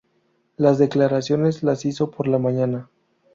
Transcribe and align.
Las 0.57 0.79
declaraciones 0.79 1.61
las 1.61 1.85
hizo 1.85 2.09
por 2.09 2.27
la 2.27 2.39
mañana. 2.39 2.89